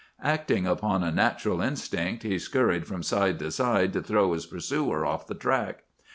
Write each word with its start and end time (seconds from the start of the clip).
"Acting 0.23 0.65
upon 0.65 1.03
a 1.03 1.11
natural 1.11 1.61
instinct, 1.61 2.23
he 2.23 2.39
scurried 2.39 2.87
from 2.87 3.03
side 3.03 3.37
to 3.37 3.51
side 3.51 3.93
to 3.93 4.01
throw 4.01 4.33
his 4.33 4.47
pursuer 4.47 5.05
off 5.05 5.27
the 5.27 5.35
track. 5.35 5.83